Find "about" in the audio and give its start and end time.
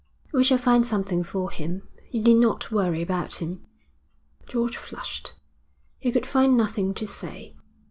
3.03-3.35